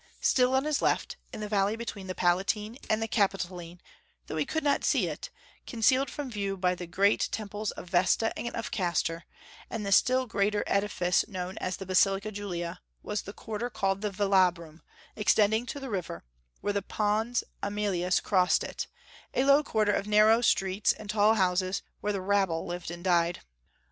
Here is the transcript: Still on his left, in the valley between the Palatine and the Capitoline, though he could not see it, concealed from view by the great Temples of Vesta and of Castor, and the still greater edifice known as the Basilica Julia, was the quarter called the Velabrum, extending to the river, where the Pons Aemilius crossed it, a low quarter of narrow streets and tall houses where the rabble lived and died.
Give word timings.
Still 0.21 0.55
on 0.55 0.63
his 0.65 0.81
left, 0.81 1.17
in 1.31 1.41
the 1.41 1.47
valley 1.47 1.75
between 1.75 2.07
the 2.07 2.15
Palatine 2.15 2.75
and 2.89 2.99
the 3.03 3.07
Capitoline, 3.07 3.79
though 4.25 4.35
he 4.35 4.47
could 4.47 4.63
not 4.63 4.83
see 4.83 5.05
it, 5.05 5.29
concealed 5.67 6.09
from 6.09 6.31
view 6.31 6.57
by 6.57 6.73
the 6.73 6.87
great 6.87 7.29
Temples 7.31 7.69
of 7.69 7.87
Vesta 7.87 8.35
and 8.35 8.55
of 8.55 8.71
Castor, 8.71 9.25
and 9.69 9.85
the 9.85 9.91
still 9.91 10.25
greater 10.25 10.63
edifice 10.65 11.27
known 11.27 11.55
as 11.59 11.77
the 11.77 11.85
Basilica 11.85 12.31
Julia, 12.31 12.81
was 13.03 13.21
the 13.21 13.31
quarter 13.33 13.69
called 13.69 14.01
the 14.01 14.09
Velabrum, 14.09 14.81
extending 15.15 15.67
to 15.67 15.79
the 15.79 15.91
river, 15.91 16.23
where 16.61 16.73
the 16.73 16.81
Pons 16.81 17.43
Aemilius 17.61 18.19
crossed 18.21 18.63
it, 18.63 18.87
a 19.35 19.43
low 19.45 19.61
quarter 19.61 19.91
of 19.91 20.07
narrow 20.07 20.41
streets 20.41 20.93
and 20.93 21.11
tall 21.11 21.35
houses 21.35 21.83
where 21.99 22.11
the 22.11 22.21
rabble 22.21 22.65
lived 22.65 22.89
and 22.89 23.03
died. 23.03 23.41